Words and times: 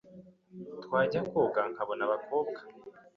twajya 0.83 1.19
koga 1.29 1.61
nkabona 1.71 2.01
abakobwa 2.07 2.59